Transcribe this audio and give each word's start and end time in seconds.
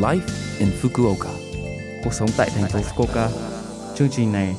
Life 0.00 0.20
in 0.58 0.68
Fukuoka. 0.82 1.30
Cuộc 2.04 2.12
sống 2.12 2.28
tại 2.36 2.50
thành 2.54 2.70
phố 2.70 2.78
Fukuoka. 2.78 3.28
Chương 3.94 4.08
trình 4.10 4.32
này 4.32 4.56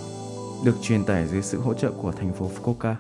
được 0.66 0.76
truyền 0.82 1.04
tải 1.04 1.28
dưới 1.28 1.42
sự 1.42 1.60
hỗ 1.60 1.74
trợ 1.74 1.92
của 1.92 2.12
thành 2.12 2.34
phố 2.34 2.52
Fukuoka. 2.56 2.96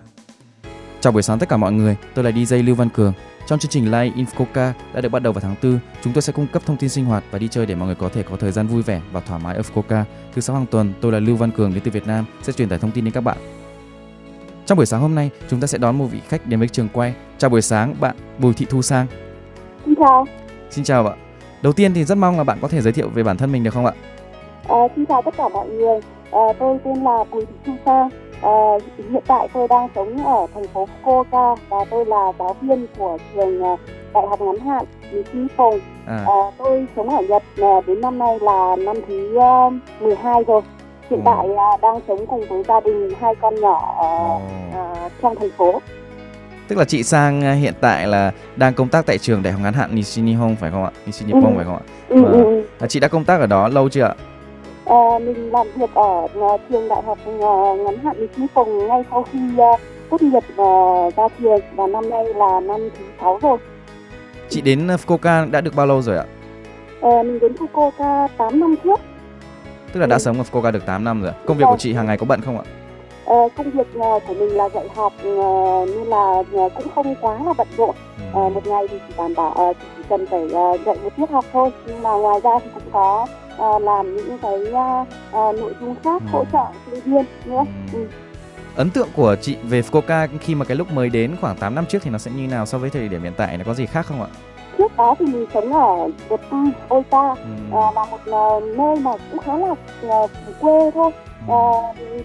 Chào 1.02 1.14
buổi 1.14 1.22
sáng 1.22 1.40
tất 1.40 1.50
cả 1.50 1.58
mọi 1.58 1.72
người, 1.72 1.98
tôi 2.14 2.26
là 2.26 2.32
DJ 2.32 2.66
Lưu 2.66 2.76
Văn 2.76 2.90
Cường. 2.90 3.14
Trong 3.48 3.60
chương 3.60 3.70
trình 3.70 3.86
Live 3.86 4.12
in 4.16 4.26
Fukuoka 4.26 4.72
đã 4.94 5.02
được 5.02 5.10
bắt 5.10 5.24
đầu 5.24 5.34
vào 5.34 5.42
tháng 5.42 5.56
4, 5.64 5.80
chúng 6.04 6.14
tôi 6.14 6.22
sẽ 6.22 6.34
cung 6.34 6.48
cấp 6.48 6.62
thông 6.66 6.78
tin 6.78 6.90
sinh 6.90 7.06
hoạt 7.06 7.24
và 7.32 7.40
đi 7.40 7.48
chơi 7.48 7.66
để 7.66 7.76
mọi 7.76 7.86
người 7.86 7.96
có 7.96 8.10
thể 8.10 8.24
có 8.24 8.36
thời 8.36 8.52
gian 8.52 8.68
vui 8.68 8.82
vẻ 8.82 9.02
và 9.12 9.20
thoải 9.20 9.42
mái 9.44 9.56
ở 9.56 9.62
Fukuoka. 9.62 10.04
Thứ 10.34 10.42
sáu 10.42 10.56
hàng 10.56 10.66
tuần, 10.72 10.94
tôi 11.02 11.12
là 11.12 11.20
Lưu 11.20 11.36
Văn 11.36 11.52
Cường 11.52 11.74
đến 11.74 11.84
từ 11.84 11.92
Việt 11.92 12.08
Nam 12.08 12.26
sẽ 12.42 12.54
truyền 12.54 12.70
tải 12.70 12.80
thông 12.80 12.92
tin 12.92 13.06
đến 13.06 13.14
các 13.14 13.22
bạn. 13.22 13.38
Trong 14.66 14.78
buổi 14.78 14.86
sáng 14.86 15.02
hôm 15.02 15.16
nay, 15.16 15.30
chúng 15.50 15.60
ta 15.60 15.68
sẽ 15.68 15.78
đón 15.78 15.98
một 15.98 16.06
vị 16.06 16.20
khách 16.28 16.48
đến 16.48 16.60
với 16.60 16.68
trường 16.68 16.90
quay. 16.94 17.14
Chào 17.38 17.50
buổi 17.50 17.62
sáng 17.62 17.96
bạn 18.00 18.16
Bùi 18.38 18.54
Thị 18.54 18.66
Thu 18.70 18.82
Sang. 18.82 19.08
Xin 19.86 19.96
chào. 19.96 20.28
Xin 20.70 20.84
chào 20.84 21.08
ạ. 21.08 21.16
Đầu 21.62 21.74
tiên 21.74 21.94
thì 21.94 22.04
rất 22.04 22.18
mong 22.18 22.38
là 22.38 22.44
bạn 22.44 22.58
có 22.62 22.68
thể 22.68 22.82
giới 22.82 22.94
thiệu 22.94 23.10
về 23.14 23.24
bản 23.24 23.38
thân 23.38 23.52
mình 23.52 23.64
được 23.64 23.74
không 23.74 23.86
ạ? 23.86 23.92
À, 24.68 24.78
xin 24.96 25.06
chào 25.06 25.22
tất 25.22 25.34
cả 25.38 25.50
mọi 25.50 25.68
người. 25.68 26.00
À, 26.32 26.42
tôi 26.60 26.78
tên 26.86 27.04
là 27.04 27.24
Bùi 27.32 27.46
Thị 27.46 27.54
Thu 27.66 27.74
Sang. 27.86 28.10
À, 28.42 28.52
hiện 28.98 29.24
tại 29.28 29.48
tôi 29.54 29.68
đang 29.68 29.88
sống 29.96 30.26
ở 30.26 30.48
thành 30.54 30.68
phố 30.74 30.88
Fukuoka 31.04 31.56
và 31.70 31.78
tôi 31.90 32.06
là 32.06 32.32
giáo 32.40 32.56
viên 32.62 32.88
của 32.98 33.18
trường 33.36 33.64
à, 33.64 33.76
Đại 34.14 34.24
học 34.30 34.42
ngắn 34.42 34.60
hạn 34.60 34.86
Nishi 35.12 35.48
Phong. 35.58 35.80
À, 36.08 36.24
À, 36.28 36.52
tôi 36.58 36.86
sống 36.96 37.10
ở 37.10 37.22
Nhật 37.30 37.44
à, 37.62 37.82
đến 37.88 38.02
năm 38.02 38.18
nay 38.20 38.40
là 38.42 38.76
năm 38.80 38.96
thứ 39.08 39.38
uh, 39.38 39.74
12 40.02 40.44
rồi. 40.48 40.62
Hiện 41.10 41.22
Ồ. 41.26 41.32
tại 41.36 41.56
à, 41.56 41.78
đang 41.82 42.00
sống 42.08 42.28
cùng 42.28 42.46
với 42.50 42.64
gia 42.68 42.80
đình 42.80 43.10
hai 43.20 43.36
con 43.42 43.56
nhỏ 43.56 43.96
ở 43.98 44.40
à, 44.74 45.10
trong 45.22 45.36
thành 45.36 45.52
phố. 45.58 45.82
Tức 46.72 46.78
là 46.78 46.86
chị 46.86 47.04
Sang 47.04 47.42
à, 47.44 47.54
hiện 47.54 47.74
tại 47.82 48.08
là 48.08 48.32
đang 48.56 48.74
công 48.74 48.88
tác 48.88 49.06
tại 49.06 49.18
trường 49.18 49.44
Đại 49.44 49.54
học 49.54 49.62
ngắn 49.64 49.74
hạn 49.74 49.96
Nishi 49.96 50.22
Nihon 50.22 50.56
phải 50.56 50.72
không 50.72 50.84
ạ? 50.84 50.92
Nishi 51.06 51.26
Nippon 51.26 51.44
Ừ. 51.44 51.52
phải 51.56 51.66
không 51.66 51.76
ạ? 51.76 51.82
Ừ, 52.10 52.22
Vâng. 52.24 52.32
ừ. 52.34 52.64
À, 52.80 52.88
chị 52.88 53.00
đã 53.00 53.08
công 53.08 53.24
tác 53.26 53.40
ở 53.40 53.46
đó 53.48 53.68
lâu 53.68 53.90
chưa 53.90 54.04
ạ? 54.04 54.14
À, 54.86 55.20
mình 55.26 55.52
làm 55.52 55.68
việc 55.76 55.90
ở 55.94 56.28
à, 56.42 56.58
trường 56.70 56.88
đại 56.90 57.02
học 57.06 57.18
ngắn 57.86 57.98
hạn 58.04 58.16
Nishi 58.20 58.48
Phong 58.54 58.88
ngay 58.88 59.04
sau 59.12 59.26
khi 59.32 59.40
tốt 60.10 60.22
nghiệp 60.22 60.44
và 60.56 60.66
ra 61.18 61.24
trường 61.40 61.60
và 61.76 61.88
năm 61.88 62.10
nay 62.10 62.24
là 62.36 62.60
năm 62.64 62.90
thứ 62.98 63.04
sáu 63.22 63.40
rồi. 63.42 63.58
Chị 64.50 64.62
đến 64.62 64.88
Fukuoka 64.88 65.52
đã 65.52 65.62
được 65.62 65.76
bao 65.76 65.86
lâu 65.86 66.02
rồi 66.02 66.18
ạ? 66.18 66.26
À, 67.02 67.24
mình 67.24 67.40
đến 67.40 67.52
Fukuoka 67.54 68.28
8 68.38 68.60
năm 68.60 68.76
trước. 68.84 69.00
Tức 69.94 70.00
là 70.00 70.08
đã 70.08 70.16
Ừ. 70.16 70.20
sống 70.20 70.38
ở 70.38 70.44
Fukuoka 70.52 70.72
được 70.72 70.86
8 70.86 71.04
năm 71.04 71.22
rồi. 71.22 71.32
Công 71.46 71.58
việc 71.58 71.64
Vâng. 71.64 71.74
của 71.74 71.78
chị 71.80 71.94
hàng 71.94 72.06
ngày 72.06 72.18
có 72.18 72.26
bận 72.26 72.42
không 72.42 72.58
ạ? 72.58 72.64
À, 73.26 73.36
công 73.58 73.72
việc 73.72 73.88
à, 74.02 74.10
của 74.28 74.34
mình 74.34 74.50
là 74.58 74.70
dạy 74.70 74.88
học 74.96 75.14
à, 75.24 75.26
nên 75.86 76.08
là 76.08 76.44
à, 76.58 76.64
cũng 76.76 76.88
không 76.96 77.16
quá 77.22 77.40
là 77.46 77.54
bận 77.54 77.68
rộn. 77.78 77.96
À, 78.34 78.50
một 78.54 78.68
ngày 78.68 78.88
thì 78.90 78.98
chỉ 79.08 79.14
đảm 79.18 79.34
bảo 79.36 79.52
à, 79.52 79.74
chỉ 79.98 80.04
cần 80.10 80.26
phải 80.28 80.40
à, 80.56 80.72
dạy 80.86 80.98
một 81.04 81.10
tiết 81.18 81.30
học 81.32 81.46
thôi 81.54 81.70
nhưng 81.88 82.04
mà 82.04 82.12
ngoài 82.12 82.40
ra 82.44 82.52
thì 82.64 82.70
cũng 82.74 82.84
có 82.94 83.28
à, 83.60 83.80
làm 83.80 84.16
những 84.16 84.38
cái 84.42 84.74
à, 84.74 85.06
à, 85.32 85.52
nội 85.52 85.74
dung 85.82 85.96
khác 86.04 86.22
Ừ. 86.22 86.28
hỗ 86.32 86.46
trợ 86.52 86.66
sinh 86.92 87.00
viên 87.04 87.26
nữa. 87.46 87.64
Ừ. 87.94 88.00
Ừ. 88.00 88.08
Ấn 88.76 88.90
tượng 88.90 89.08
của 89.16 89.36
chị 89.42 89.58
về 89.64 89.82
Fukuoka 89.82 90.28
khi 90.42 90.56
mà 90.56 90.66
cái 90.66 90.78
lúc 90.78 90.92
mới 90.92 91.10
đến 91.10 91.36
khoảng 91.42 91.58
8 91.58 91.76
năm 91.76 91.86
trước 91.86 92.00
thì 92.04 92.12
nó 92.12 92.18
sẽ 92.18 92.32
như 92.32 92.48
nào 92.48 92.66
so 92.66 92.78
với 92.78 92.90
thời 92.90 93.08
điểm 93.08 93.24
hiện 93.24 93.34
tại? 93.38 93.58
Nó 93.58 93.64
có 93.68 93.74
gì 93.74 93.86
khác 93.86 94.06
không 94.06 94.22
ạ? 94.22 94.28
Trước 94.78 94.98
đó 94.98 95.16
thì 95.20 95.26
mình 95.26 95.46
sống 95.54 95.74
ở 95.74 96.10
Việt 96.30 96.42
Nam, 96.52 96.72
Ota 96.96 97.30
Ừ. 97.30 97.78
à, 97.78 97.92
là 97.96 98.06
một 98.12 98.18
à, 98.32 98.60
nơi 98.78 98.96
mà 98.96 99.12
cũng 99.32 99.40
khá 99.40 99.58
là 99.58 99.76
à, 100.10 100.18
quê 100.62 100.92
thôi. 100.92 101.12
À, 101.50 101.62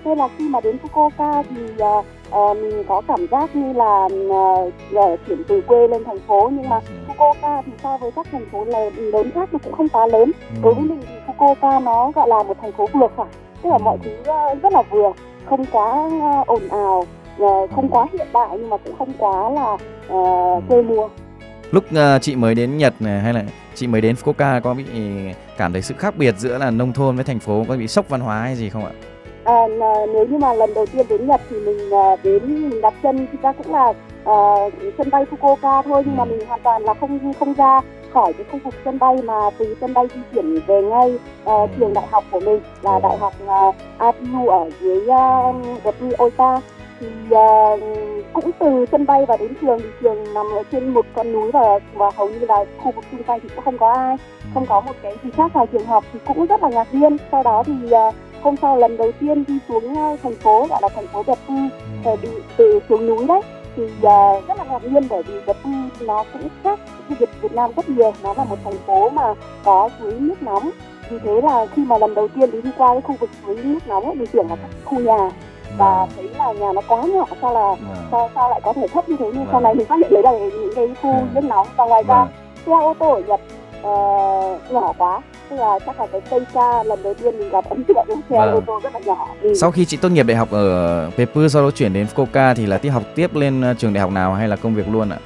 nên 0.05 0.19
là 0.19 0.28
khi 0.38 0.48
mà 0.48 0.61
đến 0.61 0.77
Fukuoka 0.83 1.42
thì 1.50 1.56
à, 1.78 2.03
à, 2.30 2.55
mình 2.55 2.84
có 2.88 3.03
cảm 3.08 3.27
giác 3.30 3.56
như 3.56 3.72
là 3.72 4.08
à, 4.94 5.16
chuyển 5.27 5.42
từ 5.48 5.61
quê 5.61 5.88
lên 5.88 6.05
thành 6.05 6.19
phố 6.28 6.48
nhưng 6.53 6.69
mà 6.69 6.80
Fukuoka 7.08 7.62
thì 7.66 7.72
so 7.83 7.97
với 7.97 8.11
các 8.11 8.27
thành 8.33 8.47
phố 8.53 8.64
lớn, 8.64 9.31
khác 9.34 9.48
nó 9.53 9.58
cũng 9.64 9.72
không 9.72 9.88
quá 9.88 10.06
lớn. 10.06 10.31
Ừ. 10.55 10.60
Đối 10.62 10.75
với 10.75 10.83
mình 10.84 11.00
thì 11.08 11.14
Fukuoka 11.27 11.83
nó 11.84 12.10
gọi 12.14 12.28
là 12.28 12.42
một 12.42 12.56
thành 12.62 12.72
phố 12.72 12.86
vừa 12.92 13.06
phải, 13.16 13.27
tức 13.62 13.70
là 13.70 13.78
mọi 13.78 13.98
thứ 14.05 14.10
rất 14.62 14.72
là 14.72 14.83
vừa, 14.91 15.12
không 15.48 15.64
quá 15.72 16.10
ồn 16.47 16.60
ào, 16.70 17.05
không 17.75 17.88
quá 17.91 18.06
hiện 18.12 18.26
đại 18.32 18.49
nhưng 18.53 18.70
mà 18.70 18.76
cũng 18.76 18.94
không 18.99 19.12
quá 19.19 19.50
là 19.50 19.76
à, 20.09 20.20
quê 20.69 20.82
mùa. 20.82 21.09
Lúc 21.71 21.84
à, 21.97 22.19
chị 22.19 22.37
mới 22.37 22.54
đến 22.54 22.77
Nhật 22.78 22.94
này 23.00 23.21
hay 23.21 23.32
là 23.34 23.43
chị 23.75 23.87
mới 23.87 24.00
đến 24.00 24.16
Fukuoka 24.25 24.60
có 24.60 24.75
bị 24.75 24.84
cảm 25.56 25.72
thấy 25.72 25.82
sự 25.82 25.94
khác 25.99 26.15
biệt 26.16 26.34
giữa 26.38 26.59
là 26.59 26.71
nông 26.71 26.93
thôn 26.93 27.16
với 27.16 27.25
thành 27.25 27.38
phố 27.38 27.65
có 27.69 27.77
bị 27.77 27.88
sốc 27.88 28.09
văn 28.09 28.21
hóa 28.21 28.41
hay 28.41 28.54
gì 28.56 28.71
không 28.71 28.84
ạ? 28.84 28.91
À, 29.44 29.62
nếu 30.15 30.26
như 30.26 30.38
mà 30.38 30.53
lần 30.55 30.75
đầu 30.75 30.87
tiên 30.87 31.06
đến 31.09 31.26
Nhật 31.26 31.41
thì 31.50 31.56
mình 31.56 31.91
à, 31.94 32.16
đến 32.22 32.69
mình 32.71 32.81
đặt 32.81 32.94
chân 33.03 33.26
thực 33.32 33.43
ra 33.43 33.53
cũng 33.53 33.75
là 33.75 33.93
à, 34.25 34.34
sân 34.99 35.10
bay 35.10 35.25
Fukuoka 35.31 35.82
thôi 35.82 36.03
nhưng 36.06 36.16
mà 36.16 36.25
Ừ. 36.25 36.28
mình 36.31 36.47
hoàn 36.49 36.60
toàn 36.62 36.82
là 36.82 36.94
không 37.00 37.32
không 37.38 37.55
ra 37.55 37.81
khỏi 38.12 38.32
cái 38.32 38.47
khu 38.53 38.59
vực 38.65 38.75
sân 38.84 38.99
bay 38.99 39.16
mà 39.25 39.34
từ 39.59 39.76
sân 39.81 39.94
bay 39.94 40.06
di 40.15 40.21
chuyển 40.34 40.60
về 40.66 40.82
ngay 40.82 41.19
Ừ. 41.44 41.53
trường 41.78 41.94
đại 41.94 42.05
học 42.10 42.25
của 42.31 42.41
mình 42.41 42.60
là 42.82 42.91
Ồ. 42.91 43.00
đại 43.03 43.19
học 43.19 43.32
uh, 43.44 43.75
ATU 43.99 44.49
ở 44.49 44.71
dưới 44.81 44.99
uh, 44.99 45.84
Gotri 45.84 46.06
Ota 46.22 46.60
thì 47.00 47.06
à, 47.30 47.76
cũng 48.32 48.50
từ 48.58 48.86
sân 48.92 49.06
bay 49.06 49.26
và 49.26 49.36
đến 49.36 49.54
trường 49.60 49.78
thì 49.78 49.88
trường 50.02 50.34
nằm 50.34 50.46
ở 50.46 50.62
trên 50.72 50.88
một 50.88 51.06
con 51.14 51.32
núi 51.32 51.52
và 51.52 51.78
và 51.94 52.10
hầu 52.16 52.28
như 52.28 52.38
là 52.38 52.64
khu 52.78 52.90
vực 52.92 53.04
xung 53.12 53.22
quanh 53.22 53.40
thì 53.42 53.48
cũng 53.54 53.64
không 53.64 53.78
có 53.78 53.92
ai 53.92 54.16
không 54.54 54.66
có 54.66 54.80
một 54.80 54.92
cái 55.02 55.16
gì 55.24 55.30
khác 55.30 55.50
ngoài 55.54 55.66
trường 55.72 55.86
học 55.86 56.04
thì 56.12 56.18
cũng 56.26 56.46
rất 56.46 56.62
là 56.62 56.68
ngạc 56.68 56.94
nhiên. 56.94 57.16
Sau 57.32 57.42
đó 57.42 57.62
thì 57.66 57.90
à, 57.92 58.10
hôm 58.42 58.54
sau 58.62 58.76
lần 58.76 58.96
đầu 58.96 59.12
tiên 59.20 59.44
đi 59.48 59.58
xuống 59.68 59.96
à, 59.98 60.16
thành 60.22 60.34
phố 60.34 60.66
gọi 60.70 60.78
là 60.82 60.88
thành 60.88 61.06
phố 61.06 61.22
Đẹp 61.26 61.38
Tư 61.48 61.54
Ừ. 62.04 62.16
từ, 62.22 62.42
từ 62.56 62.80
xuống 62.88 63.06
núi 63.06 63.26
đấy 63.26 63.40
thì 63.76 63.82
à, 64.02 64.32
rất 64.48 64.58
là 64.58 64.64
ngạc 64.64 64.84
nhiên 64.84 65.02
bởi 65.10 65.22
vì 65.22 65.34
Đẹp 65.46 65.56
Tư 65.64 65.70
nó 66.06 66.24
cũng 66.32 66.48
khác 66.64 66.78
với 67.08 67.16
Việt, 67.20 67.28
Việt 67.42 67.52
Nam 67.52 67.70
rất 67.76 67.88
nhiều. 67.88 68.12
Nó 68.22 68.34
là 68.36 68.44
một 68.44 68.56
thành 68.64 68.78
phố 68.86 69.10
mà 69.10 69.34
có 69.64 69.88
suối 70.00 70.12
nước 70.12 70.42
nóng. 70.42 70.70
Vì 71.10 71.18
thế 71.24 71.40
là 71.42 71.66
khi 71.66 71.84
mà 71.84 71.98
lần 71.98 72.14
đầu 72.14 72.28
tiên 72.28 72.50
đi 72.50 72.62
đi 72.62 72.70
qua 72.78 72.94
cái 72.94 73.00
khu 73.02 73.14
vực 73.20 73.30
suối 73.46 73.56
nước 73.64 73.78
nóng 73.86 74.04
ấy 74.04 74.14
mình 74.14 74.26
tưởng 74.32 74.48
là 74.50 74.56
các 74.56 74.70
khu 74.84 74.98
nhà 75.00 75.30
và 75.78 76.06
thấy 76.16 76.28
là 76.38 76.53
nhà 76.53 76.72
nó 76.75 76.81
quá 76.88 77.03
nhỏ 77.03 77.25
sao 77.43 77.54
là 77.54 77.69
Vâng. 77.71 78.06
sao, 78.10 78.31
sao 78.34 78.50
lại 78.50 78.60
có 78.65 78.72
thể 78.72 78.87
thấp 78.94 79.09
như 79.09 79.16
thế 79.19 79.25
nhưng 79.27 79.44
Vâng. 79.44 79.49
sau 79.53 79.60
này 79.60 79.75
mình 79.75 79.87
phát 79.87 79.97
hiện 79.99 80.10
đấy 80.12 80.22
là 80.22 80.32
những 80.32 80.71
cái 80.77 80.88
khu 81.03 81.10
Ừ. 81.12 81.25
nước 81.34 81.44
nóng 81.44 81.66
và 81.77 81.84
ngoài 81.84 82.03
ra 82.09 82.15
Vâng. 82.25 82.28
xe 82.66 82.72
ô 82.72 82.94
tô 82.99 83.10
ở 83.15 83.21
Nhật 83.27 83.41
ờ, 83.82 83.91
nhỏ 84.71 84.93
quá 84.99 85.21
tức 85.50 85.56
là 85.56 85.78
chắc 85.87 86.00
là 86.00 86.06
cái 86.06 86.21
cây 86.31 86.41
xa 86.55 86.82
lần 86.82 87.03
đầu 87.03 87.15
tiên 87.15 87.38
mình 87.38 87.50
gặp 87.50 87.65
ấn 87.69 87.84
tượng 87.84 88.05
với 88.06 88.16
xe 88.31 88.37
Vâng. 88.38 88.55
ô 88.55 88.60
tô 88.66 88.81
rất 88.82 88.94
là 88.94 89.00
nhỏ 89.00 89.28
ừ. 89.43 89.55
Sau 89.55 89.71
khi 89.71 89.84
chị 89.84 89.97
tốt 89.97 90.09
nghiệp 90.09 90.22
đại 90.26 90.37
học 90.37 90.49
ở 90.50 91.10
Pepper 91.16 91.53
sau 91.53 91.62
đó 91.62 91.71
chuyển 91.71 91.93
đến 91.93 92.06
Fukuoka 92.15 92.55
thì 92.55 92.66
là 92.66 92.78
tiếp 92.78 92.88
học 92.91 93.03
tiếp 93.15 93.34
lên 93.34 93.62
ờ, 93.62 93.75
trường 93.78 93.93
đại 93.93 94.00
học 94.00 94.10
nào 94.10 94.34
hay 94.34 94.49
là 94.49 94.56
công 94.56 94.75
việc 94.75 94.88
luôn 94.88 95.09
ạ? 95.10 95.16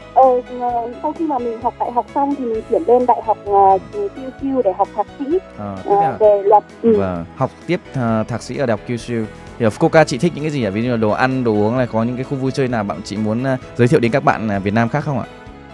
Ờ, 0.61 0.69
ờ, 0.71 0.89
sau 1.03 1.13
khi 1.13 1.27
mà 1.27 1.39
mình 1.39 1.61
học 1.63 1.75
đại 1.81 1.93
học 1.93 2.07
xong 2.15 2.35
thì 2.39 2.45
mình 2.45 2.63
chuyển 2.71 2.83
lên 2.87 3.07
đại 3.07 3.23
học 3.27 3.39
uh, 3.51 3.83
QQ 3.93 4.63
để 4.65 4.73
học 4.79 4.89
thạc 4.97 5.07
sĩ 5.19 5.25
Ờ, 5.59 5.77
ờ, 5.85 5.97
theo. 6.01 6.13
về 6.21 6.43
luật 6.43 6.65
ừ. 6.83 6.97
Vâng, 6.99 7.25
học 7.37 7.51
tiếp 7.67 7.81
ờ, 7.95 8.25
thạc 8.29 8.43
sĩ 8.43 8.57
ở 8.57 8.67
đại 8.67 8.77
học 8.77 8.81
Kyushu. 8.89 9.15
Thì 9.59 9.67
ở 9.67 9.69
Fukuoka 9.69 10.05
chị 10.05 10.19
thích 10.19 10.33
những 10.35 10.45
cái 10.45 10.51
gì 10.51 10.65
ạ? 10.65 10.71
Ví 10.71 10.83
dụ 10.83 10.91
là 10.91 10.97
đồ 10.97 11.11
ăn, 11.11 11.45
đồ 11.45 11.53
uống 11.53 11.79
là 11.79 11.87
có 11.87 12.03
những 12.03 12.15
cái 12.17 12.25
khu 12.25 12.37
vui 12.37 12.51
chơi 12.51 12.69
nào 12.69 12.85
bạn 12.85 13.01
chị 13.05 13.17
muốn 13.17 13.45
ờ, 13.45 13.57
giới 13.77 13.89
thiệu 13.89 14.01
đến 14.01 14.13
các 14.13 14.25
bạn 14.25 14.49
ờ, 14.49 14.61
Việt 14.61 14.75
Nam 14.75 14.89
khác 14.89 15.01
không 15.05 15.19
ạ? 15.19 15.27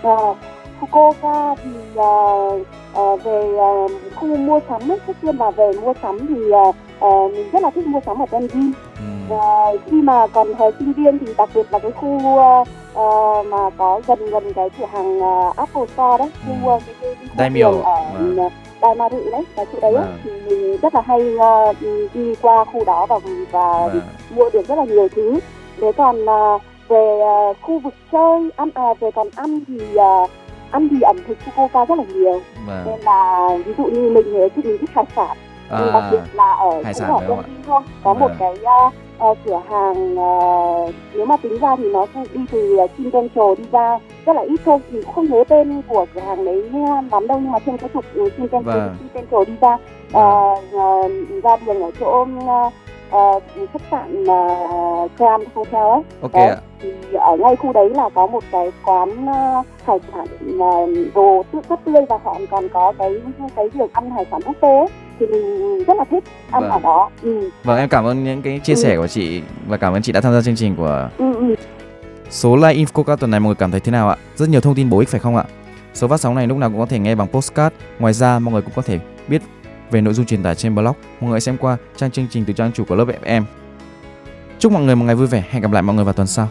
Ờ, 0.03 0.34
Fukuoka 0.81 1.56
thì 1.65 1.71
ờ, 1.97 2.05
ờ, 2.94 3.16
về 3.16 3.56
ờ, 3.59 3.88
khu 4.15 4.37
mua 4.37 4.60
sắm 4.69 4.93
ấy, 4.93 4.99
trước 5.06 5.12
tiên 5.22 5.37
là 5.37 5.50
về 5.50 5.72
mua 5.82 5.93
sắm 6.03 6.19
thì 6.28 6.50
ờ, 6.50 6.72
ờ, 7.00 7.28
mình 7.32 7.50
rất 7.53 7.62
là 7.62 7.71
thích 7.75 7.87
mua 7.87 8.00
sắm 8.06 8.19
ở 8.22 8.25
Tenjin 8.31 8.71
Ừ. 8.99 9.05
và 9.28 9.72
khi 9.91 10.03
mà 10.03 10.26
còn 10.26 10.54
thời 10.59 10.72
sinh 10.78 10.92
viên 10.92 11.19
thì 11.19 11.34
đặc 11.38 11.48
biệt 11.54 11.66
là 11.70 11.78
cái 11.78 11.91
khu 11.92 12.38
ờ, 12.94 13.42
mà 13.42 13.70
có 13.76 14.00
gần 14.06 14.31
gần 14.31 14.53
cái 14.53 14.70
cửa 14.78 14.87
hàng 14.92 15.20
ờ, 15.20 15.53
Apple 15.56 15.87
Store 15.94 16.19
đấy, 16.19 16.31
khu 16.47 16.69
ờ, 16.69 16.78
cái, 16.87 16.94
cái, 17.00 17.50
cái 17.50 17.50
khu 17.72 17.82
ở 17.82 18.03
vâng. 18.14 18.47
uh, 18.47 18.53
Daimaru 18.82 19.31
đấy, 19.32 19.44
và 19.56 19.64
chỗ 19.72 19.78
đấy 19.82 19.92
Vâng. 19.92 20.19
thì 20.25 20.31
mình 20.31 20.76
rất 20.82 20.94
là 20.94 21.00
hay 21.00 21.37
ờ, 21.38 21.72
đi 22.14 22.34
qua 22.42 22.64
khu 22.64 22.84
đó 22.84 23.06
và 23.06 23.19
và 23.50 23.87
Vâng. 23.87 24.00
mua 24.31 24.50
được 24.50 24.69
rất 24.69 24.75
là 24.78 24.84
nhiều 24.84 25.09
thứ. 25.16 25.41
Thế 25.81 25.93
còn 25.93 26.26
à, 26.28 26.58
về 26.88 27.20
à, 27.20 27.37
khu 27.62 27.78
vực 27.78 27.94
chơi 28.12 28.50
ăn 28.56 28.70
à, 28.75 28.94
về 29.00 29.10
còn 29.10 29.28
ăn 29.37 29.60
thì 29.69 29.97
à, 29.97 30.26
ăn 30.70 30.88
thì 30.91 31.00
ẩm 31.00 31.16
thực 31.28 31.38
Fukuoka 31.47 31.87
rất 31.87 31.98
là 31.98 32.04
nhiều 32.14 32.41
Vâng. 32.66 32.82
nên 32.87 33.00
là 33.00 33.48
ví 33.66 33.72
dụ 33.78 33.84
như 33.84 34.10
mình 34.10 34.49
thì 34.56 34.62
mình 34.62 34.78
thích 34.81 34.90
hải 34.94 35.05
sản 35.17 35.37
À, 35.70 35.90
đặc 35.94 36.05
biệt 36.11 36.20
là 36.32 36.52
ở 36.52 36.70
hải 36.70 36.94
cũng 36.94 36.94
sản 36.94 37.11
ở 37.11 37.19
ạ? 37.19 37.26
Tenjin 37.28 37.62
thôi 37.67 37.81
có 38.05 38.14
một 38.14 38.28
Vâng. 38.28 38.37
cái 38.38 38.55
à, 38.64 38.90
à, 39.18 39.28
cửa 39.44 39.60
hàng 39.70 40.18
à, 40.18 40.32
nếu 41.14 41.26
mà 41.26 41.36
tính 41.36 41.58
ra 41.60 41.76
thì 41.76 41.92
nó 41.92 42.06
đi 42.34 42.40
từ 42.52 42.76
Shin 42.96 43.10
Central 43.10 43.54
đi 43.58 43.64
ra 43.72 43.98
rất 44.26 44.36
là 44.36 44.42
ít 44.42 44.60
thôi 44.64 44.78
cũng 44.92 45.12
không 45.14 45.26
nhớ 45.26 45.44
tên 45.48 45.82
của 45.88 46.06
cửa 46.14 46.20
hàng 46.20 46.44
đấy 46.44 46.70
lắm 47.10 47.26
đâu 47.26 47.38
nhưng 47.42 47.52
mà 47.52 47.58
trên 47.66 47.76
cái 47.78 47.90
trục 47.94 48.04
ừ, 48.14 48.28
Shin 48.36 48.48
Central, 48.48 48.78
Vâng. 48.78 48.96
Central 49.14 49.44
đi 49.46 49.52
ra 49.60 49.76
à, 50.12 50.54
à, 50.72 50.90
ra 51.42 51.56
đường 51.66 51.82
ở 51.82 51.90
chỗ 52.00 52.26
à, 53.10 53.32
khách 53.72 53.82
sạn 53.90 54.22
uh, 54.24 55.10
Grand 55.18 55.42
Hotel 55.54 55.82
ấy 55.82 56.02
ok 56.22 56.32
Đấy. 56.32 56.46
ạ. 56.46 56.56
thì 56.80 56.92
ở 57.20 57.36
ngay 57.36 57.56
khu 57.56 57.72
đấy 57.72 57.90
là 57.90 58.08
có 58.14 58.26
một 58.26 58.44
cái 58.52 58.72
quán 58.84 59.26
ờ, 59.26 59.62
hải 59.84 59.98
sản 60.12 60.26
ờ, 60.60 60.86
đồ 61.14 61.42
tươi 61.52 61.62
rất 61.68 61.80
tươi 61.84 62.02
và 62.08 62.18
họ 62.24 62.36
còn 62.50 62.68
có 62.68 62.92
cái 62.98 63.14
cái 63.56 63.68
việc 63.68 63.92
ăn 63.92 64.10
hải 64.10 64.26
sản 64.30 64.40
quốc 64.46 64.56
tế 64.60 64.78
ấy. 64.78 64.86
Thì 65.20 65.26
mình 65.26 65.84
rất 65.86 65.94
là 65.96 66.04
thích 66.10 66.24
ăn 66.50 66.62
Vâng. 66.62 66.70
ở 66.70 66.78
đó 66.78 67.10
ừ, 67.22 67.50
Vâng 67.64 67.78
em 67.78 67.88
cảm 67.88 68.04
ơn 68.04 68.24
những 68.24 68.42
cái 68.42 68.60
chia 68.64 68.74
sẻ 68.74 68.96
của 68.96 69.06
chị 69.06 69.42
và 69.68 69.76
cảm 69.76 69.92
ơn 69.92 70.02
chị 70.02 70.12
đã 70.12 70.20
tham 70.20 70.32
gia 70.32 70.42
chương 70.42 70.56
trình 70.56 70.76
của 70.76 71.08
ừ, 71.18 71.34
ừ. 71.34 71.54
số 72.30 72.56
like 72.56 72.74
Infoca 72.84 73.16
tuần 73.16 73.30
này 73.30 73.40
mọi 73.40 73.46
người 73.48 73.54
cảm 73.54 73.70
thấy 73.70 73.80
thế 73.80 73.92
nào 73.92 74.08
ạ? 74.08 74.16
Rất 74.36 74.48
nhiều 74.48 74.60
thông 74.60 74.74
tin 74.74 74.90
bổ 74.90 74.98
ích 74.98 75.08
phải 75.08 75.20
không 75.20 75.36
ạ? 75.36 75.44
Số 75.94 76.08
phát 76.08 76.20
sóng 76.20 76.34
này 76.34 76.46
lúc 76.46 76.58
nào 76.58 76.70
cũng 76.70 76.78
có 76.78 76.86
thể 76.86 76.98
nghe 76.98 77.14
bằng 77.14 77.28
postcard. 77.28 77.76
Ngoài 77.98 78.12
ra, 78.12 78.38
mọi 78.38 78.52
người 78.52 78.62
cũng 78.62 78.72
có 78.76 78.82
thể 78.82 78.98
biết 79.28 79.42
về 79.90 80.00
nội 80.00 80.14
dung 80.14 80.26
truyền 80.26 80.42
tải 80.42 80.54
trên 80.54 80.74
blog. 80.74 80.96
Mọi 81.20 81.30
người 81.30 81.40
xem 81.40 81.56
qua 81.58 81.76
trang 81.96 82.10
chương 82.10 82.26
trình 82.30 82.44
từ 82.46 82.52
trang 82.52 82.72
chủ 82.72 82.84
của 82.84 82.94
lớp 82.94 83.04
FM. 83.24 83.42
Chúc 84.58 84.72
mọi 84.72 84.82
người 84.82 84.96
một 84.96 85.04
ngày 85.04 85.14
vui 85.14 85.26
vẻ. 85.26 85.44
Hẹn 85.50 85.62
gặp 85.62 85.72
lại 85.72 85.82
mọi 85.82 85.96
người 85.96 86.04
vào 86.04 86.12
tuần 86.14 86.26
sau. 86.26 86.48